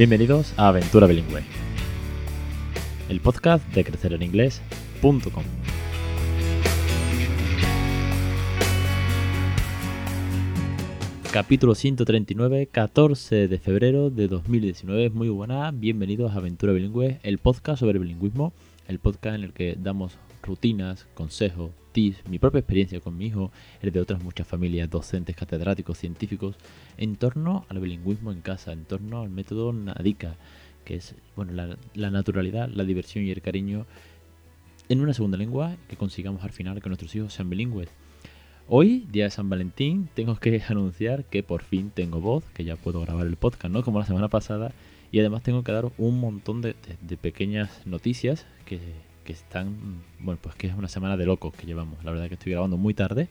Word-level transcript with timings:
Bienvenidos 0.00 0.54
a 0.56 0.68
Aventura 0.68 1.06
Bilingüe, 1.06 1.42
el 3.10 3.20
podcast 3.20 3.62
de 3.74 3.84
crecereninglés.com. 3.84 5.44
Capítulo 11.30 11.74
139, 11.74 12.68
14 12.68 13.46
de 13.46 13.58
febrero 13.58 14.08
de 14.08 14.28
2019. 14.28 15.10
Muy 15.10 15.28
buena, 15.28 15.70
bienvenidos 15.70 16.32
a 16.32 16.36
Aventura 16.36 16.72
Bilingüe, 16.72 17.20
el 17.22 17.36
podcast 17.36 17.80
sobre 17.80 17.98
bilingüismo, 17.98 18.54
el 18.88 19.00
podcast 19.00 19.36
en 19.36 19.44
el 19.44 19.52
que 19.52 19.76
damos 19.78 20.16
rutinas, 20.42 21.06
consejos, 21.14 21.70
tips, 21.92 22.28
mi 22.28 22.38
propia 22.38 22.60
experiencia 22.60 23.00
con 23.00 23.16
mi 23.16 23.26
hijo, 23.26 23.50
el 23.82 23.92
de 23.92 24.00
otras 24.00 24.22
muchas 24.22 24.46
familias, 24.46 24.90
docentes, 24.90 25.36
catedráticos, 25.36 25.98
científicos, 25.98 26.56
en 26.96 27.16
torno 27.16 27.66
al 27.68 27.80
bilingüismo 27.80 28.32
en 28.32 28.40
casa, 28.40 28.72
en 28.72 28.84
torno 28.84 29.20
al 29.20 29.30
método 29.30 29.72
NADICA, 29.72 30.36
que 30.84 30.96
es 30.96 31.14
bueno, 31.36 31.52
la, 31.52 31.76
la 31.94 32.10
naturalidad, 32.10 32.68
la 32.68 32.84
diversión 32.84 33.24
y 33.24 33.30
el 33.30 33.42
cariño 33.42 33.86
en 34.88 35.00
una 35.00 35.14
segunda 35.14 35.38
lengua 35.38 35.76
que 35.88 35.96
consigamos 35.96 36.42
al 36.42 36.50
final 36.50 36.82
que 36.82 36.88
nuestros 36.88 37.14
hijos 37.14 37.32
sean 37.32 37.48
bilingües. 37.48 37.88
Hoy, 38.72 39.06
día 39.10 39.24
de 39.24 39.30
San 39.30 39.48
Valentín, 39.48 40.08
tengo 40.14 40.36
que 40.36 40.62
anunciar 40.68 41.24
que 41.24 41.42
por 41.42 41.62
fin 41.62 41.90
tengo 41.90 42.20
voz, 42.20 42.44
que 42.54 42.62
ya 42.64 42.76
puedo 42.76 43.00
grabar 43.00 43.26
el 43.26 43.36
podcast, 43.36 43.72
¿no? 43.72 43.82
Como 43.82 43.98
la 43.98 44.06
semana 44.06 44.28
pasada. 44.28 44.72
Y 45.10 45.18
además 45.18 45.42
tengo 45.42 45.64
que 45.64 45.72
dar 45.72 45.90
un 45.98 46.20
montón 46.20 46.62
de, 46.62 46.74
pequeñas 47.20 47.84
noticias 47.84 48.46
que, 48.66 48.78
están, 49.30 50.02
bueno, 50.18 50.38
pues 50.42 50.54
que 50.54 50.66
es 50.66 50.74
una 50.74 50.88
semana 50.88 51.16
de 51.16 51.26
locos 51.26 51.54
que 51.54 51.66
llevamos. 51.66 52.02
La 52.04 52.10
verdad 52.10 52.28
que 52.28 52.34
estoy 52.34 52.52
grabando 52.52 52.76
muy 52.76 52.94
tarde, 52.94 53.28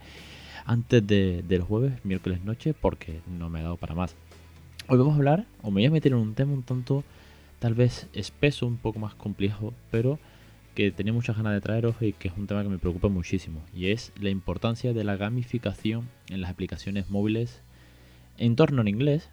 antes 0.65 1.05
de, 1.05 1.43
del 1.47 1.61
jueves, 1.61 1.93
miércoles 2.03 2.43
noche, 2.43 2.73
porque 2.73 3.21
no 3.27 3.49
me 3.49 3.59
ha 3.59 3.63
dado 3.63 3.77
para 3.77 3.95
más. 3.95 4.15
Hoy 4.87 4.97
vamos 4.97 5.13
a 5.13 5.17
hablar, 5.17 5.45
o 5.61 5.71
me 5.71 5.81
voy 5.81 5.85
a 5.85 5.91
meter 5.91 6.11
en 6.11 6.17
un 6.17 6.33
tema 6.33 6.53
un 6.53 6.63
tanto, 6.63 7.03
tal 7.59 7.73
vez 7.73 8.07
espeso, 8.13 8.65
un 8.65 8.77
poco 8.77 8.99
más 8.99 9.13
complejo, 9.15 9.73
pero 9.91 10.19
que 10.75 10.91
tenía 10.91 11.13
muchas 11.13 11.35
ganas 11.35 11.53
de 11.53 11.61
traeros 11.61 11.95
y 12.01 12.13
que 12.13 12.29
es 12.29 12.33
un 12.37 12.47
tema 12.47 12.63
que 12.63 12.69
me 12.69 12.77
preocupa 12.77 13.09
muchísimo, 13.09 13.61
y 13.75 13.87
es 13.91 14.11
la 14.19 14.29
importancia 14.29 14.93
de 14.93 15.03
la 15.03 15.17
gamificación 15.17 16.07
en 16.29 16.41
las 16.41 16.49
aplicaciones 16.49 17.09
móviles 17.09 17.61
en 18.37 18.55
torno 18.55 18.81
en 18.81 18.87
inglés 18.87 19.29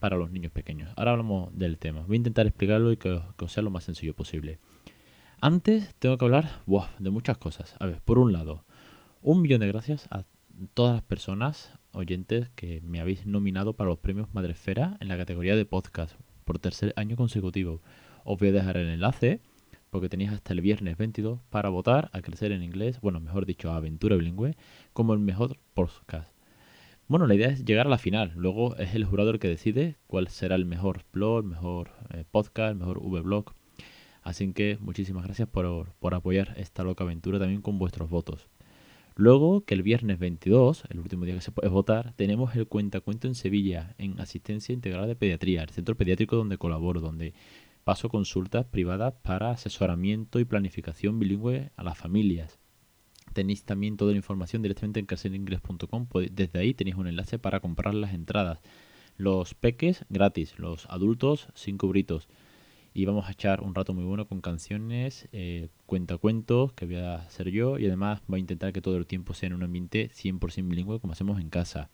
para 0.00 0.16
los 0.16 0.30
niños 0.30 0.52
pequeños. 0.52 0.90
Ahora 0.96 1.12
hablamos 1.12 1.56
del 1.56 1.78
tema. 1.78 2.02
Voy 2.06 2.16
a 2.16 2.18
intentar 2.18 2.46
explicarlo 2.46 2.92
y 2.92 2.96
que, 2.96 3.20
os 3.38 3.52
sea 3.52 3.62
lo 3.62 3.70
más 3.70 3.84
sencillo 3.84 4.14
posible. 4.14 4.58
Antes 5.40 5.94
tengo 5.98 6.16
que 6.16 6.24
hablar 6.24 6.62
de 6.98 7.10
muchas 7.10 7.36
cosas. 7.36 7.76
A 7.78 7.86
ver, 7.86 8.00
por 8.00 8.18
un 8.18 8.32
lado, 8.32 8.64
un 9.20 9.42
millón 9.42 9.60
de 9.60 9.68
gracias 9.68 10.08
a 10.10 10.24
todas 10.72 10.94
las 10.94 11.02
personas 11.02 11.72
oyentes 11.92 12.48
que 12.54 12.80
me 12.80 13.00
habéis 13.00 13.26
nominado 13.26 13.74
para 13.74 13.90
los 13.90 13.98
premios 13.98 14.32
Madresfera 14.32 14.96
en 15.00 15.08
la 15.08 15.18
categoría 15.18 15.54
de 15.54 15.66
podcast 15.66 16.18
por 16.46 16.58
tercer 16.58 16.94
año 16.96 17.16
consecutivo. 17.16 17.82
Os 18.24 18.38
voy 18.38 18.48
a 18.48 18.52
dejar 18.52 18.78
el 18.78 18.88
enlace 18.88 19.42
porque 19.90 20.08
tenéis 20.08 20.32
hasta 20.32 20.54
el 20.54 20.62
viernes 20.62 20.96
22 20.96 21.40
para 21.50 21.68
votar 21.68 22.08
a 22.14 22.22
Crecer 22.22 22.52
en 22.52 22.62
Inglés, 22.62 23.00
bueno, 23.02 23.20
mejor 23.20 23.44
dicho, 23.44 23.70
a 23.70 23.76
Aventura 23.76 24.16
Bilingüe, 24.16 24.56
como 24.94 25.12
el 25.12 25.20
mejor 25.20 25.58
podcast. 25.74 26.34
Bueno, 27.08 27.26
la 27.26 27.34
idea 27.34 27.48
es 27.48 27.64
llegar 27.64 27.86
a 27.86 27.90
la 27.90 27.98
final. 27.98 28.32
Luego 28.36 28.74
es 28.76 28.94
el 28.94 29.04
jurado 29.04 29.30
el 29.30 29.38
que 29.38 29.48
decide 29.48 29.96
cuál 30.06 30.28
será 30.28 30.56
el 30.56 30.64
mejor 30.64 31.04
blog, 31.12 31.44
el 31.44 31.50
mejor 31.50 31.90
eh, 32.10 32.24
podcast, 32.30 32.72
el 32.72 32.78
mejor 32.78 32.98
V-blog. 32.98 33.54
Así 34.26 34.52
que 34.52 34.76
muchísimas 34.80 35.22
gracias 35.22 35.48
por, 35.48 35.92
por 36.00 36.12
apoyar 36.12 36.54
esta 36.56 36.82
loca 36.82 37.04
aventura 37.04 37.38
también 37.38 37.62
con 37.62 37.78
vuestros 37.78 38.10
votos. 38.10 38.48
Luego, 39.14 39.64
que 39.64 39.74
el 39.74 39.84
viernes 39.84 40.18
22, 40.18 40.82
el 40.88 40.98
último 40.98 41.24
día 41.24 41.36
que 41.36 41.40
se 41.40 41.52
puede 41.52 41.68
votar, 41.68 42.12
tenemos 42.16 42.56
el 42.56 42.66
Cuentacuento 42.66 43.28
en 43.28 43.36
Sevilla, 43.36 43.94
en 43.98 44.18
Asistencia 44.18 44.72
Integral 44.72 45.06
de 45.06 45.14
Pediatría, 45.14 45.62
el 45.62 45.70
centro 45.70 45.94
pediátrico 45.94 46.34
donde 46.34 46.58
colaboro, 46.58 47.00
donde 47.00 47.34
paso 47.84 48.08
consultas 48.08 48.66
privadas 48.66 49.14
para 49.22 49.52
asesoramiento 49.52 50.40
y 50.40 50.44
planificación 50.44 51.20
bilingüe 51.20 51.70
a 51.76 51.84
las 51.84 51.96
familias. 51.96 52.58
Tenéis 53.32 53.62
también 53.62 53.96
toda 53.96 54.10
la 54.10 54.16
información 54.16 54.60
directamente 54.60 54.98
en 54.98 55.06
caselingles.com. 55.06 56.08
Desde 56.32 56.58
ahí 56.58 56.74
tenéis 56.74 56.96
un 56.96 57.06
enlace 57.06 57.38
para 57.38 57.60
comprar 57.60 57.94
las 57.94 58.12
entradas. 58.12 58.58
Los 59.16 59.54
peques 59.54 60.04
gratis, 60.08 60.58
los 60.58 60.86
adultos 60.86 61.46
sin 61.54 61.78
cubritos. 61.78 62.28
Y 62.96 63.04
vamos 63.04 63.28
a 63.28 63.32
echar 63.32 63.60
un 63.60 63.74
rato 63.74 63.92
muy 63.92 64.04
bueno 64.04 64.26
con 64.26 64.40
canciones, 64.40 65.28
eh, 65.32 65.68
cuentacuentos 65.84 66.72
que 66.72 66.86
voy 66.86 66.96
a 66.96 67.16
hacer 67.16 67.50
yo. 67.50 67.78
Y 67.78 67.84
además 67.84 68.22
voy 68.26 68.38
a 68.38 68.40
intentar 68.40 68.72
que 68.72 68.80
todo 68.80 68.96
el 68.96 69.06
tiempo 69.06 69.34
sea 69.34 69.48
en 69.48 69.52
un 69.52 69.62
ambiente 69.64 70.10
100% 70.14 70.66
bilingüe 70.66 70.98
como 70.98 71.12
hacemos 71.12 71.38
en 71.38 71.50
casa. 71.50 71.90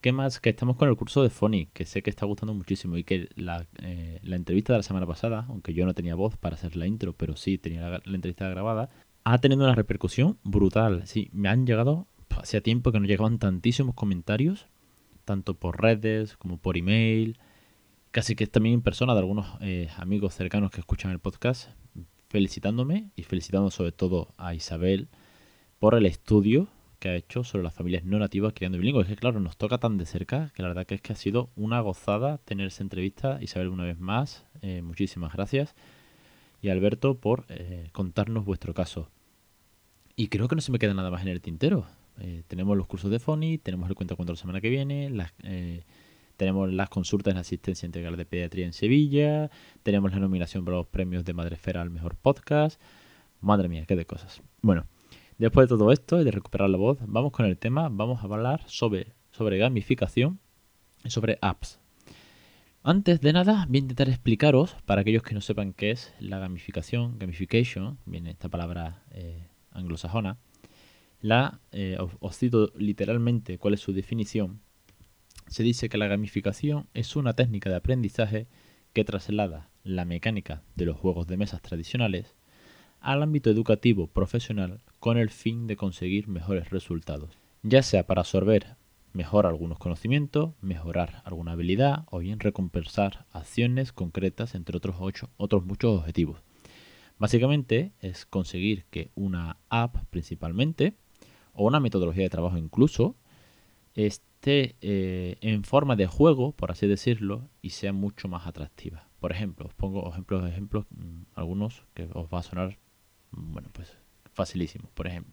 ¿Qué 0.00 0.12
más? 0.12 0.40
Que 0.40 0.48
estamos 0.48 0.76
con 0.76 0.88
el 0.88 0.96
curso 0.96 1.22
de 1.22 1.28
Phonic, 1.28 1.74
que 1.74 1.84
sé 1.84 2.02
que 2.02 2.08
está 2.08 2.24
gustando 2.24 2.54
muchísimo 2.54 2.96
y 2.96 3.04
que 3.04 3.28
la, 3.36 3.66
eh, 3.82 4.20
entrevista 4.22 4.72
de 4.72 4.78
la 4.78 4.84
semana 4.84 5.06
pasada, 5.06 5.44
aunque 5.50 5.74
yo 5.74 5.84
no 5.84 5.92
tenía 5.92 6.14
voz 6.14 6.34
para 6.38 6.54
hacer 6.54 6.76
la 6.76 6.86
intro, 6.86 7.12
pero 7.12 7.36
sí 7.36 7.58
tenía 7.58 7.90
la, 7.90 8.00
entrevista 8.06 8.48
grabada, 8.48 8.88
ha 9.24 9.36
tenido 9.36 9.62
una 9.62 9.74
repercusión 9.74 10.38
brutal. 10.44 11.06
Sí, 11.06 11.28
me 11.34 11.50
han 11.50 11.66
llegado, 11.66 12.06
hacía 12.30 12.62
tiempo 12.62 12.90
que 12.90 13.00
no 13.00 13.06
llegaban 13.06 13.38
tantísimos 13.38 13.94
comentarios, 13.94 14.66
tanto 15.26 15.58
por 15.58 15.82
redes 15.82 16.38
como 16.38 16.56
por 16.56 16.78
email, 16.78 17.36
casi 18.10 18.34
que 18.34 18.46
también 18.46 18.74
en 18.74 18.82
persona 18.82 19.14
de 19.14 19.20
algunos 19.20 19.46
eh, 19.60 19.88
amigos 19.96 20.34
cercanos 20.34 20.70
que 20.70 20.80
escuchan 20.80 21.10
el 21.12 21.20
podcast, 21.20 21.70
felicitándome 22.28 23.10
y 23.16 23.22
felicitando 23.22 23.70
sobre 23.70 23.92
todo 23.92 24.34
a 24.36 24.54
Isabel 24.54 25.08
por 25.78 25.94
el 25.94 26.06
estudio 26.06 26.68
que 26.98 27.08
ha 27.08 27.16
hecho 27.16 27.44
sobre 27.44 27.64
las 27.64 27.74
familias 27.74 28.04
no 28.04 28.18
nativas 28.18 28.52
criando 28.52 28.78
bilingües. 28.78 29.06
Es 29.06 29.14
que 29.14 29.20
claro, 29.20 29.40
nos 29.40 29.56
toca 29.56 29.78
tan 29.78 29.96
de 29.96 30.06
cerca 30.06 30.52
que 30.54 30.62
la 30.62 30.68
verdad 30.68 30.86
que 30.86 30.96
es 30.96 31.00
que 31.00 31.12
ha 31.12 31.16
sido 31.16 31.50
una 31.56 31.80
gozada 31.80 32.38
tener 32.38 32.66
esa 32.66 32.82
entrevista. 32.82 33.38
Isabel, 33.40 33.68
una 33.68 33.84
vez 33.84 33.98
más, 33.98 34.44
eh, 34.60 34.82
muchísimas 34.82 35.32
gracias. 35.32 35.74
Y 36.60 36.68
Alberto 36.68 37.18
por 37.18 37.46
eh, 37.48 37.88
contarnos 37.92 38.44
vuestro 38.44 38.74
caso. 38.74 39.08
Y 40.14 40.28
creo 40.28 40.46
que 40.48 40.56
no 40.56 40.60
se 40.60 40.72
me 40.72 40.78
queda 40.78 40.92
nada 40.92 41.10
más 41.10 41.22
en 41.22 41.28
el 41.28 41.40
tintero. 41.40 41.86
Tenemos 42.48 42.76
los 42.76 42.86
cursos 42.86 43.10
de 43.10 43.18
FONI, 43.18 43.56
tenemos 43.56 43.88
el 43.88 43.94
cuento 43.94 44.14
cuento 44.14 44.34
la 44.34 44.36
semana 44.36 44.60
que 44.60 44.68
viene, 44.68 45.08
las, 45.08 45.32
tenemos 46.40 46.72
las 46.72 46.88
consultas 46.88 47.32
en 47.32 47.38
asistencia 47.38 47.84
integral 47.84 48.16
de 48.16 48.24
pediatría 48.24 48.64
en 48.64 48.72
Sevilla, 48.72 49.50
tenemos 49.82 50.10
la 50.10 50.20
nominación 50.20 50.64
para 50.64 50.78
los 50.78 50.86
premios 50.86 51.22
de 51.26 51.34
Madrefera 51.34 51.82
al 51.82 51.90
mejor 51.90 52.16
podcast. 52.16 52.80
Madre 53.42 53.68
mía, 53.68 53.84
qué 53.86 53.94
de 53.94 54.06
cosas. 54.06 54.40
Bueno. 54.62 54.86
Después 55.36 55.68
de 55.68 55.76
todo 55.76 55.92
esto 55.92 56.20
y 56.20 56.24
de 56.24 56.30
recuperar 56.30 56.68
la 56.68 56.76
voz, 56.76 56.98
vamos 57.06 57.32
con 57.32 57.44
el 57.46 57.56
tema, 57.56 57.88
vamos 57.90 58.20
a 58.20 58.24
hablar 58.24 58.62
sobre, 58.66 59.14
sobre 59.32 59.56
gamificación 59.56 60.38
y 61.02 61.10
sobre 61.10 61.38
apps. 61.40 61.78
Antes 62.82 63.20
de 63.20 63.32
nada, 63.32 63.66
voy 63.66 63.76
a 63.76 63.80
intentar 63.80 64.08
explicaros, 64.08 64.76
para 64.86 65.02
aquellos 65.02 65.22
que 65.22 65.34
no 65.34 65.42
sepan 65.42 65.74
qué 65.74 65.90
es 65.90 66.14
la 66.20 66.38
gamificación, 66.38 67.18
gamification, 67.18 67.98
viene 68.06 68.30
esta 68.30 68.48
palabra 68.48 69.02
eh, 69.12 69.46
anglosajona, 69.72 70.38
la, 71.20 71.60
eh, 71.72 71.96
os 71.98 72.36
cito 72.36 72.72
literalmente 72.76 73.58
cuál 73.58 73.74
es 73.74 73.80
su 73.80 73.92
definición. 73.94 74.60
Se 75.50 75.64
dice 75.64 75.88
que 75.88 75.98
la 75.98 76.06
gamificación 76.06 76.86
es 76.94 77.16
una 77.16 77.34
técnica 77.34 77.68
de 77.70 77.76
aprendizaje 77.76 78.46
que 78.92 79.02
traslada 79.04 79.68
la 79.82 80.04
mecánica 80.04 80.62
de 80.76 80.86
los 80.86 80.96
juegos 80.96 81.26
de 81.26 81.36
mesas 81.36 81.60
tradicionales 81.60 82.36
al 83.00 83.20
ámbito 83.20 83.50
educativo 83.50 84.06
profesional 84.06 84.80
con 85.00 85.18
el 85.18 85.28
fin 85.28 85.66
de 85.66 85.74
conseguir 85.74 86.28
mejores 86.28 86.70
resultados, 86.70 87.36
ya 87.64 87.82
sea 87.82 88.06
para 88.06 88.20
absorber 88.20 88.76
mejor 89.12 89.44
algunos 89.44 89.80
conocimientos, 89.80 90.52
mejorar 90.60 91.20
alguna 91.24 91.52
habilidad 91.52 92.04
o 92.12 92.20
bien 92.20 92.38
recompensar 92.38 93.26
acciones 93.32 93.92
concretas 93.92 94.54
entre 94.54 94.76
otros, 94.76 94.96
ocho, 95.00 95.30
otros 95.36 95.64
muchos 95.64 95.98
objetivos. 95.98 96.38
Básicamente 97.18 97.90
es 98.00 98.24
conseguir 98.24 98.84
que 98.84 99.10
una 99.16 99.56
app 99.68 99.96
principalmente 100.10 100.94
o 101.54 101.66
una 101.66 101.80
metodología 101.80 102.22
de 102.22 102.30
trabajo 102.30 102.56
incluso 102.56 103.16
esté 104.40 104.76
eh, 104.80 105.36
en 105.42 105.64
forma 105.64 105.96
de 105.96 106.06
juego, 106.06 106.52
por 106.52 106.70
así 106.70 106.86
decirlo, 106.86 107.50
y 107.60 107.70
sea 107.70 107.92
mucho 107.92 108.26
más 108.26 108.46
atractiva. 108.46 109.06
Por 109.20 109.32
ejemplo, 109.32 109.66
os 109.66 109.74
pongo 109.74 110.08
ejemplos, 110.10 110.48
ejemplos, 110.48 110.86
mm, 110.90 111.24
algunos 111.34 111.84
que 111.92 112.08
os 112.14 112.26
va 112.32 112.38
a 112.38 112.42
sonar 112.42 112.78
bueno, 113.32 113.68
pues 113.72 113.96
facilísimo. 114.32 114.88
Por 114.94 115.08
ejemplo, 115.08 115.32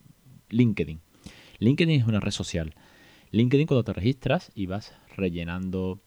LinkedIn. 0.49 0.99
LinkedIn 1.59 2.01
es 2.01 2.07
una 2.07 2.19
red 2.19 2.31
social. 2.31 2.75
LinkedIn 3.31 3.65
cuando 3.65 3.85
te 3.85 3.93
registras 3.93 4.51
y 4.53 4.65
vas 4.65 4.93
rellenando 5.15 6.01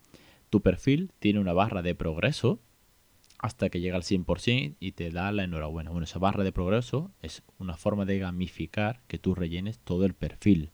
tu 0.51 0.61
perfil, 0.61 1.11
tiene 1.21 1.41
una 1.41 1.55
barra 1.55 1.81
de 1.81 1.95
progreso 1.95 2.61
hasta 3.39 3.71
que 3.71 3.81
llega 3.81 3.97
al 3.97 4.03
100% 4.03 4.77
y 4.79 4.93
te 4.93 5.11
da 5.11 5.33
la 5.33 5.45
enhorabuena. 5.45 5.91
Bueno, 5.91 6.05
esa 6.05 6.19
barra 6.19 6.45
de 6.45 6.53
progreso 6.53 7.11
es 7.23 7.43
una 7.59 7.79
forma 7.79 8.05
de 8.05 8.19
gamificar 8.19 9.01
que 9.07 9.19
tú 9.19 9.35
rellenes 9.35 9.79
todo 9.79 10.05
el 10.05 10.13
perfil. 10.13 10.71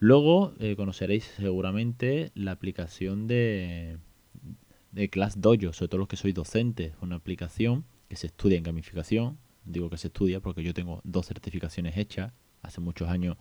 Luego 0.00 0.54
eh, 0.58 0.76
conoceréis 0.76 1.24
seguramente 1.36 2.32
la 2.34 2.52
aplicación 2.52 3.26
de, 3.26 3.98
de 4.92 5.10
Class 5.10 5.42
Dojo, 5.42 5.74
sobre 5.74 5.88
todo 5.88 5.98
los 5.98 6.08
que 6.08 6.16
sois 6.16 6.34
docentes. 6.34 6.94
Una 7.02 7.16
aplicación 7.16 7.84
que 8.08 8.16
se 8.16 8.28
estudia 8.28 8.56
en 8.56 8.64
gamificación, 8.64 9.38
digo 9.66 9.90
que 9.90 9.98
se 9.98 10.08
estudia 10.08 10.40
porque 10.40 10.62
yo 10.62 10.72
tengo 10.72 11.02
dos 11.04 11.26
certificaciones 11.26 11.98
hechas 11.98 12.32
hace 12.62 12.80
muchos 12.80 13.10
años. 13.10 13.36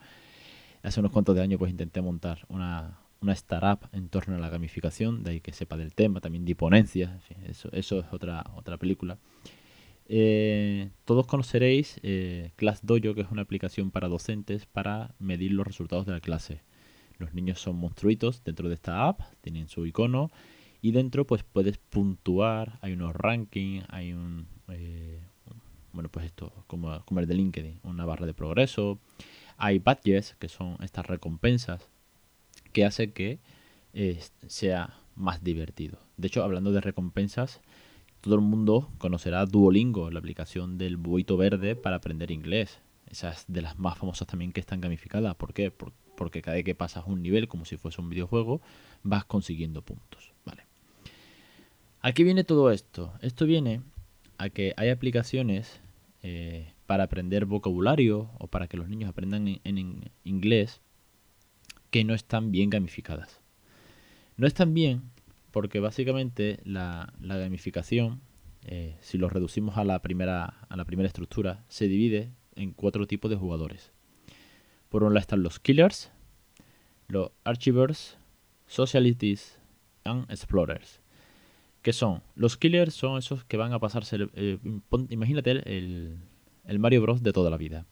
Hace 0.83 0.99
unos 0.99 1.13
cuantos 1.13 1.33
de 1.33 1.41
años 1.41 1.59
pues 1.59 1.71
intenté 1.71 2.01
montar 2.01 2.45
una, 2.49 2.99
una 3.21 3.33
startup 3.33 3.87
en 3.93 4.09
torno 4.09 4.35
a 4.35 4.39
la 4.39 4.49
gamificación, 4.49 5.23
de 5.23 5.31
ahí 5.31 5.39
que 5.39 5.53
sepa 5.53 5.77
del 5.77 5.93
tema, 5.93 6.19
también 6.19 6.43
de 6.43 6.55
ponencias, 6.55 7.21
eso, 7.45 7.69
eso 7.71 7.99
es 7.99 8.05
otra, 8.11 8.45
otra 8.55 8.77
película. 8.77 9.17
Eh, 10.11 10.89
todos 11.05 11.27
conoceréis 11.27 11.99
eh, 12.01 12.51
Class 12.55 12.81
que 12.83 13.21
es 13.21 13.31
una 13.31 13.43
aplicación 13.43 13.91
para 13.91 14.07
docentes 14.07 14.65
para 14.65 15.13
medir 15.19 15.51
los 15.51 15.67
resultados 15.67 16.07
de 16.07 16.13
la 16.13 16.19
clase. 16.19 16.61
Los 17.19 17.35
niños 17.35 17.61
son 17.61 17.75
monstruitos 17.75 18.43
dentro 18.43 18.69
de 18.69 18.73
esta 18.73 19.07
app, 19.07 19.21
tienen 19.41 19.67
su 19.67 19.85
icono 19.85 20.31
y 20.81 20.93
dentro 20.93 21.27
pues 21.27 21.43
puedes 21.43 21.77
puntuar, 21.77 22.79
hay 22.81 22.93
unos 22.93 23.15
rankings, 23.15 23.85
hay 23.89 24.13
un, 24.13 24.47
eh, 24.69 25.19
bueno 25.93 26.09
pues 26.09 26.25
esto 26.25 26.51
como, 26.65 27.03
el 27.19 27.27
de 27.27 27.35
LinkedIn, 27.35 27.79
una 27.83 28.05
barra 28.05 28.25
de 28.25 28.33
progreso, 28.33 28.99
hay 29.57 29.77
badges 29.77 30.35
que 30.39 30.49
son 30.49 30.77
estas 30.81 31.05
recompensas 31.05 31.87
que 32.73 32.83
hace 32.83 33.11
que 33.11 33.39
sea 34.47 34.97
más 35.15 35.43
divertido. 35.43 35.99
De 36.17 36.27
hecho, 36.27 36.43
hablando 36.43 36.71
de 36.71 36.81
recompensas, 36.81 37.61
todo 38.21 38.35
el 38.35 38.41
mundo 38.41 38.89
conocerá 38.97 39.45
Duolingo, 39.45 40.11
la 40.11 40.19
aplicación 40.19 40.77
del 40.77 40.97
buito 40.97 41.37
verde 41.37 41.75
para 41.75 41.97
aprender 41.97 42.31
inglés. 42.31 42.79
Esa 43.09 43.31
es 43.31 43.45
de 43.47 43.61
las 43.61 43.79
más 43.79 43.97
famosas 43.97 44.27
también 44.27 44.51
que 44.51 44.59
están 44.59 44.81
gamificadas. 44.81 45.35
¿Por 45.35 45.53
qué? 45.53 45.71
porque 45.71 46.41
cada 46.41 46.55
vez 46.55 46.65
que 46.65 46.75
pasas 46.75 47.05
un 47.07 47.23
nivel 47.23 47.47
como 47.47 47.63
si 47.63 47.77
fuese 47.77 48.01
un 48.01 48.09
videojuego, 48.09 48.61
vas 49.03 49.23
consiguiendo 49.23 49.81
puntos. 49.81 50.33
Vale. 50.43 50.65
Aquí 52.01 52.25
viene 52.25 52.43
todo 52.43 52.71
esto. 52.71 53.13
Esto 53.21 53.45
viene 53.45 53.81
a 54.37 54.49
que 54.49 54.73
hay 54.75 54.89
aplicaciones 54.89 55.79
eh, 56.21 56.73
para 56.85 57.05
aprender 57.05 57.45
vocabulario 57.45 58.29
o 58.37 58.47
para 58.47 58.67
que 58.67 58.75
los 58.75 58.89
niños 58.89 59.09
aprendan 59.09 59.61
en 59.63 60.11
inglés 60.25 60.81
que 61.89 62.03
no 62.03 62.13
están 62.13 62.51
bien 62.51 62.69
gamificadas. 62.69 63.39
No 64.35 64.45
están 64.45 64.73
bien 64.73 65.03
porque 65.59 65.81
básicamente 65.81 66.61
la, 66.63 67.13
gamificación, 67.19 68.21
eh, 68.65 68.95
si 69.01 69.17
lo 69.17 69.27
reducimos 69.27 69.75
a 69.75 69.83
la, 69.83 70.01
primera, 70.01 70.45
a 70.69 70.77
la 70.77 70.85
primera 70.85 71.07
estructura, 71.07 71.65
se 71.67 71.89
divide 71.89 72.31
en 72.55 72.71
cuatro 72.71 73.07
tipos 73.07 73.29
de 73.29 73.35
jugadores. 73.35 73.91
Por 74.87 75.03
un 75.03 75.13
lado 75.13 75.19
están 75.19 75.43
los 75.43 75.59
killers, 75.59 76.13
los 77.09 77.31
archivers, 77.43 78.17
socialities 78.67 79.59
y 80.05 80.31
explorers. 80.31 81.01
¿Qué 81.81 81.91
son? 81.91 82.23
Los 82.35 82.55
killers 82.55 82.93
son 82.93 83.17
esos 83.17 83.43
que 83.43 83.57
van 83.57 83.73
a 83.73 83.79
pasarse. 83.79 84.29
Eh, 84.35 84.59
imagínate 85.09 85.51
el, 85.51 86.19
el, 86.63 86.79
Mario 86.79 87.01
Bros. 87.01 87.21
de 87.21 87.33
toda 87.33 87.49
la 87.49 87.57
vida. 87.57 87.85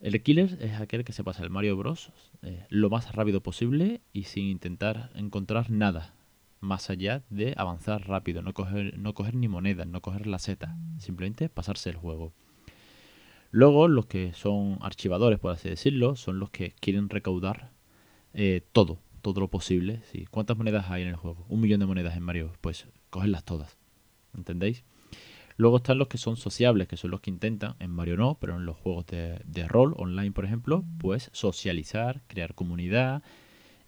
El 0.00 0.22
killer 0.22 0.56
es 0.62 0.80
aquel 0.80 1.04
que 1.04 1.12
se 1.12 1.22
pasa 1.22 1.42
el 1.42 1.50
Mario 1.50 1.76
Bros. 1.76 2.12
Eh, 2.40 2.64
lo 2.70 2.88
más 2.88 3.14
rápido 3.14 3.42
posible 3.42 4.00
y 4.14 4.22
sin 4.22 4.46
intentar 4.46 5.10
encontrar 5.14 5.70
nada 5.70 6.14
más 6.62 6.88
allá 6.88 7.22
de 7.28 7.54
avanzar 7.58 8.08
rápido, 8.08 8.40
no 8.40 8.54
coger, 8.54 8.96
no 8.98 9.12
coger 9.12 9.34
ni 9.34 9.48
monedas, 9.48 9.86
no 9.86 10.00
coger 10.00 10.26
la 10.26 10.38
seta, 10.38 10.78
simplemente 10.98 11.48
pasarse 11.48 11.90
el 11.90 11.96
juego. 11.96 12.32
Luego, 13.50 13.88
los 13.88 14.06
que 14.06 14.32
son 14.32 14.78
archivadores, 14.80 15.38
por 15.38 15.52
así 15.52 15.68
decirlo, 15.68 16.16
son 16.16 16.38
los 16.38 16.50
que 16.50 16.72
quieren 16.80 17.10
recaudar 17.10 17.70
eh, 18.32 18.62
todo, 18.72 18.98
todo 19.20 19.40
lo 19.40 19.48
posible. 19.48 20.00
¿sí? 20.10 20.24
¿Cuántas 20.30 20.56
monedas 20.56 20.90
hay 20.90 21.02
en 21.02 21.08
el 21.08 21.16
juego? 21.16 21.44
Un 21.48 21.60
millón 21.60 21.80
de 21.80 21.86
monedas 21.86 22.16
en 22.16 22.22
Mario, 22.22 22.52
pues 22.62 22.86
cogerlas 23.10 23.44
todas. 23.44 23.76
¿Entendéis? 24.34 24.84
Luego 25.56 25.78
están 25.78 25.98
los 25.98 26.08
que 26.08 26.16
son 26.16 26.36
sociables, 26.36 26.88
que 26.88 26.96
son 26.96 27.10
los 27.10 27.20
que 27.20 27.30
intentan, 27.30 27.74
en 27.78 27.90
Mario 27.90 28.16
no, 28.16 28.38
pero 28.40 28.56
en 28.56 28.64
los 28.64 28.76
juegos 28.76 29.04
de, 29.06 29.68
rol 29.68 29.94
online, 29.98 30.32
por 30.32 30.44
ejemplo, 30.44 30.84
pues 30.98 31.28
socializar, 31.34 32.22
crear 32.26 32.54
comunidad, 32.54 33.22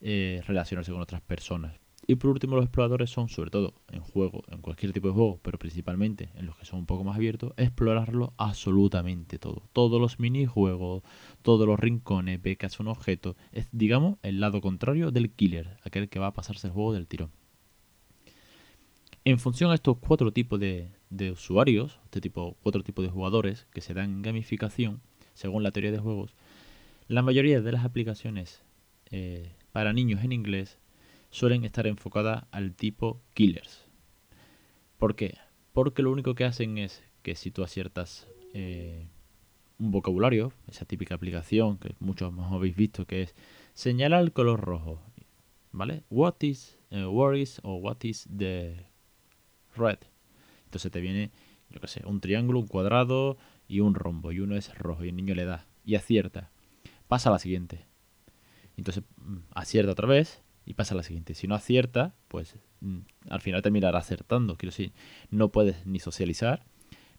eh, 0.00 0.42
relacionarse 0.46 0.92
con 0.92 1.00
otras 1.00 1.22
personas. 1.22 1.80
Y 2.06 2.16
por 2.16 2.30
último, 2.30 2.56
los 2.56 2.66
exploradores 2.66 3.10
son, 3.10 3.28
sobre 3.28 3.50
todo 3.50 3.74
en 3.90 4.00
juego, 4.00 4.44
en 4.48 4.60
cualquier 4.60 4.92
tipo 4.92 5.08
de 5.08 5.14
juego, 5.14 5.40
pero 5.42 5.58
principalmente 5.58 6.30
en 6.34 6.46
los 6.46 6.56
que 6.56 6.66
son 6.66 6.80
un 6.80 6.86
poco 6.86 7.02
más 7.02 7.16
abiertos, 7.16 7.54
explorarlo 7.56 8.34
absolutamente 8.36 9.38
todo. 9.38 9.62
Todos 9.72 10.00
los 10.00 10.20
minijuegos, 10.20 11.02
todos 11.42 11.66
los 11.66 11.80
rincones, 11.80 12.42
becas, 12.42 12.78
un 12.78 12.88
objeto. 12.88 13.36
Es, 13.52 13.68
digamos, 13.72 14.18
el 14.22 14.40
lado 14.40 14.60
contrario 14.60 15.12
del 15.12 15.30
killer, 15.30 15.78
aquel 15.82 16.10
que 16.10 16.18
va 16.18 16.28
a 16.28 16.34
pasarse 16.34 16.66
el 16.66 16.74
juego 16.74 16.92
del 16.92 17.06
tirón. 17.06 17.30
En 19.24 19.38
función 19.38 19.70
a 19.70 19.74
estos 19.74 19.96
cuatro 19.96 20.32
tipos 20.32 20.60
de, 20.60 20.90
usuarios, 21.32 21.98
este 22.04 22.20
tipo, 22.20 22.58
cuatro 22.62 22.82
tipos 22.82 23.02
de 23.02 23.10
jugadores 23.10 23.66
que 23.72 23.80
se 23.80 23.94
dan 23.94 24.20
gamificación, 24.20 25.00
según 25.32 25.62
la 25.62 25.70
teoría 25.70 25.92
de 25.92 25.98
juegos, 25.98 26.34
la 27.08 27.22
mayoría 27.22 27.62
de 27.62 27.72
las 27.72 27.86
aplicaciones 27.86 28.62
eh, 29.10 29.54
para 29.72 29.94
niños 29.94 30.22
en 30.22 30.32
inglés 30.32 30.78
suelen 31.34 31.64
estar 31.64 31.88
enfocadas 31.88 32.44
al 32.52 32.76
tipo 32.76 33.20
killers. 33.34 33.84
¿Por 34.98 35.16
qué? 35.16 35.36
Porque 35.72 36.00
lo 36.00 36.12
único 36.12 36.36
que 36.36 36.44
hacen 36.44 36.78
es 36.78 37.02
que 37.22 37.34
si 37.34 37.50
tú 37.50 37.64
aciertas 37.64 38.28
eh, 38.52 39.08
un 39.80 39.90
vocabulario, 39.90 40.52
esa 40.68 40.84
típica 40.84 41.16
aplicación 41.16 41.78
que 41.78 41.96
muchos 41.98 42.32
más 42.32 42.52
habéis 42.52 42.76
visto, 42.76 43.04
que 43.04 43.22
es 43.22 43.34
señalar 43.72 44.22
el 44.22 44.32
color 44.32 44.60
rojo, 44.60 45.02
¿vale? 45.72 46.04
What 46.08 46.36
is, 46.42 46.78
uh, 46.92 46.98
o 47.08 47.74
what 47.78 47.96
is 48.04 48.28
the 48.38 48.86
red? 49.74 49.98
Entonces 50.66 50.92
te 50.92 51.00
viene, 51.00 51.32
yo 51.68 51.80
qué 51.80 51.88
sé, 51.88 52.06
un 52.06 52.20
triángulo, 52.20 52.60
un 52.60 52.68
cuadrado 52.68 53.38
y 53.66 53.80
un 53.80 53.96
rombo, 53.96 54.30
y 54.30 54.38
uno 54.38 54.54
es 54.54 54.72
rojo, 54.78 55.04
y 55.04 55.08
el 55.08 55.16
niño 55.16 55.34
le 55.34 55.46
da, 55.46 55.66
y 55.84 55.96
acierta. 55.96 56.52
Pasa 57.08 57.30
a 57.30 57.32
la 57.32 57.40
siguiente. 57.40 57.86
Entonces 58.76 59.02
mm, 59.16 59.38
acierta 59.52 59.90
otra 59.90 60.06
vez, 60.06 60.43
y 60.66 60.74
pasa 60.74 60.94
la 60.94 61.02
siguiente. 61.02 61.34
Si 61.34 61.46
no 61.46 61.54
acierta, 61.54 62.14
pues 62.28 62.56
mm, 62.80 63.00
al 63.28 63.40
final 63.40 63.62
terminará 63.62 63.98
acertando. 63.98 64.56
Quiero 64.56 64.70
decir, 64.70 64.92
no 65.30 65.50
puedes 65.50 65.86
ni 65.86 65.98
socializar, 65.98 66.64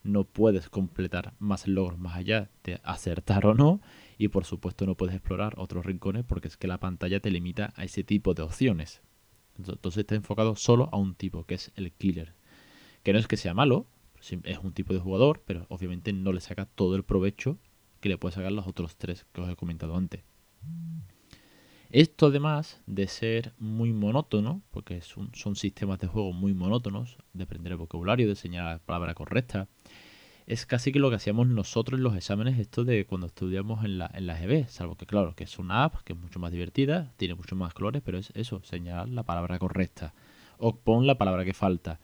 no 0.03 0.23
puedes 0.23 0.69
completar 0.69 1.33
más 1.39 1.67
logros 1.67 1.99
más 1.99 2.15
allá 2.15 2.49
de 2.63 2.79
acertar 2.83 3.45
o 3.45 3.53
no, 3.53 3.81
y 4.17 4.27
por 4.29 4.45
supuesto 4.45 4.85
no 4.85 4.95
puedes 4.95 5.15
explorar 5.15 5.55
otros 5.57 5.85
rincones 5.85 6.23
porque 6.23 6.47
es 6.47 6.57
que 6.57 6.67
la 6.67 6.79
pantalla 6.79 7.19
te 7.19 7.31
limita 7.31 7.73
a 7.75 7.83
ese 7.83 8.03
tipo 8.03 8.33
de 8.33 8.43
opciones. 8.43 9.01
Entonces 9.57 9.99
está 9.99 10.15
enfocado 10.15 10.55
solo 10.55 10.89
a 10.91 10.97
un 10.97 11.15
tipo, 11.15 11.45
que 11.45 11.55
es 11.55 11.71
el 11.75 11.91
killer. 11.91 12.33
Que 13.03 13.13
no 13.13 13.19
es 13.19 13.27
que 13.27 13.37
sea 13.37 13.53
malo, 13.53 13.87
es 14.43 14.59
un 14.59 14.73
tipo 14.73 14.93
de 14.93 14.99
jugador, 14.99 15.43
pero 15.45 15.65
obviamente 15.69 16.11
no 16.13 16.33
le 16.33 16.41
saca 16.41 16.65
todo 16.65 16.95
el 16.95 17.03
provecho 17.03 17.57
que 17.99 18.09
le 18.09 18.17
puede 18.17 18.35
sacar 18.35 18.51
los 18.51 18.67
otros 18.67 18.97
tres 18.97 19.25
que 19.31 19.41
os 19.41 19.49
he 19.49 19.55
comentado 19.55 19.95
antes. 19.95 20.23
Esto 21.95 22.25
además 22.25 22.81
de 22.87 23.07
ser 23.07 23.53
muy 23.57 23.93
monótono, 23.93 24.61
porque 24.71 24.99
son, 24.99 25.55
sistemas 25.55 25.97
de 25.97 26.07
juego 26.07 26.33
muy 26.33 26.53
monótonos, 26.53 27.15
de 27.31 27.45
aprender 27.45 27.71
el 27.71 27.77
vocabulario, 27.77 28.27
de 28.27 28.35
señalar 28.35 28.73
la 28.73 28.85
palabra 28.85 29.13
correcta, 29.13 29.69
es 30.45 30.65
casi 30.65 30.91
que 30.91 30.99
lo 30.99 31.09
que 31.09 31.15
hacíamos 31.15 31.47
nosotros 31.47 31.97
en 31.97 32.03
los 32.03 32.17
exámenes, 32.17 32.59
esto 32.59 32.83
de 32.83 33.05
cuando 33.05 33.27
estudiamos 33.27 33.85
en 33.85 33.97
la, 33.97 34.11
en 34.13 34.27
la 34.27 34.37
GB, 34.37 34.67
salvo 34.67 34.97
que 34.97 35.05
claro, 35.05 35.35
que 35.37 35.45
es 35.45 35.57
una 35.57 35.85
app 35.85 36.03
que 36.03 36.11
es 36.11 36.19
mucho 36.19 36.37
más 36.37 36.51
divertida, 36.51 37.13
tiene 37.15 37.33
mucho 37.33 37.55
más 37.55 37.73
colores, 37.73 38.01
pero 38.03 38.17
es 38.17 38.29
eso, 38.35 38.61
señalar 38.65 39.07
la 39.07 39.23
palabra 39.23 39.57
correcta. 39.57 40.13
O 40.57 40.75
pon 40.75 41.07
la 41.07 41.17
palabra 41.17 41.45
que 41.45 41.53
falta. 41.53 42.01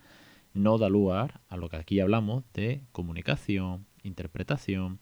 No 0.54 0.78
da 0.78 0.88
lugar 0.88 1.42
a 1.50 1.58
lo 1.58 1.68
que 1.68 1.76
aquí 1.76 2.00
hablamos 2.00 2.46
de 2.54 2.86
comunicación, 2.94 3.88
interpretación, 4.04 5.00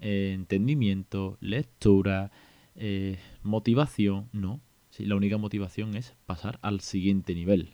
eh, 0.00 0.32
entendimiento, 0.34 1.38
lectura, 1.40 2.32
eh, 2.76 3.18
motivación, 3.42 4.28
no. 4.32 4.60
la 4.98 5.14
única 5.14 5.38
motivación 5.38 5.96
es 5.96 6.14
pasar 6.26 6.58
al 6.62 6.80
siguiente 6.80 7.34
nivel. 7.34 7.70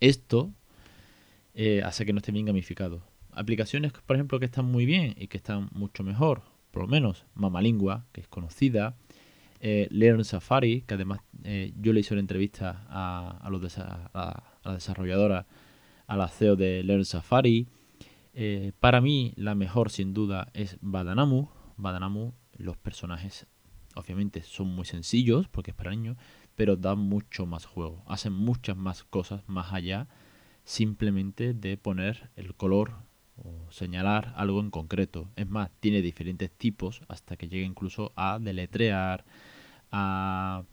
Esto 0.00 0.52
eh, 1.54 1.82
hace 1.84 2.04
que 2.04 2.12
no 2.12 2.18
esté 2.18 2.32
bien 2.32 2.46
gamificado. 2.46 3.02
Aplicaciones, 3.32 3.92
por 3.92 4.16
ejemplo, 4.16 4.38
que 4.38 4.46
están 4.46 4.66
muy 4.66 4.86
bien 4.86 5.14
y 5.16 5.28
que 5.28 5.36
están 5.36 5.68
mucho 5.72 6.02
mejor, 6.02 6.42
por 6.70 6.82
lo 6.82 6.88
menos 6.88 7.26
Mamalingua, 7.34 8.06
que 8.12 8.22
es 8.22 8.28
conocida, 8.28 8.96
eh, 9.60 9.88
Learn 9.90 10.24
Safari, 10.24 10.82
que 10.82 10.94
además 10.94 11.20
yo 11.76 11.92
le 11.92 12.00
hice 12.00 12.14
una 12.14 12.20
entrevista 12.20 12.86
a, 12.88 13.48
los 13.50 13.78
a, 13.78 14.42
la 14.64 14.74
desarrolladora, 14.74 15.46
a 16.06 16.16
la 16.16 16.28
CEO 16.28 16.56
de 16.56 16.82
Learn 16.82 17.04
Safari. 17.04 17.68
para 18.80 19.00
mí, 19.00 19.32
la 19.36 19.54
mejor 19.54 19.90
sin 19.90 20.12
duda 20.12 20.50
es 20.54 20.76
Badanamu. 20.80 21.48
Badanamu, 21.76 22.32
los 22.58 22.76
personajes 22.76 23.46
obviamente 23.96 24.42
son 24.42 24.68
muy 24.68 24.84
sencillos 24.84 25.48
porque 25.48 25.72
es 25.72 25.76
para 25.76 25.90
niños, 25.90 26.16
pero 26.54 26.76
dan 26.76 26.98
mucho 26.98 27.46
más 27.46 27.64
juego. 27.64 28.04
Hacen 28.06 28.32
muchas 28.32 28.76
más 28.76 29.04
cosas 29.04 29.42
más 29.48 29.72
allá 29.72 30.06
simplemente 30.64 31.54
de 31.54 31.76
poner 31.76 32.30
el 32.36 32.54
color 32.54 32.94
o 33.36 33.70
señalar 33.70 34.32
algo 34.36 34.60
en 34.60 34.70
concreto. 34.70 35.30
Es 35.36 35.48
más, 35.48 35.70
tiene 35.80 36.02
diferentes 36.02 36.50
tipos 36.50 37.02
hasta 37.08 37.36
que 37.36 37.48
llegue 37.48 37.64
incluso 37.64 38.12
a 38.16 38.38
deletrear, 38.38 39.24
a 39.90 40.64